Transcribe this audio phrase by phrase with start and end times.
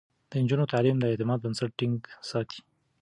[0.29, 1.97] د نجونو تعليم د اعتماد بنسټ ټينګ
[2.29, 2.59] ساتي.